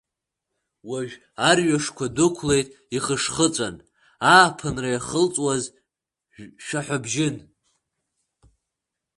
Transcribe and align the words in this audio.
Уажә 0.89 1.15
арҩашқәа 1.49 2.05
дәықәлеит 2.15 2.67
ихышхыҵәан, 2.95 3.75
ааԥынра 4.31 4.89
иахылҵуаз 4.93 5.63
шәаҳәабжьын. 6.65 7.35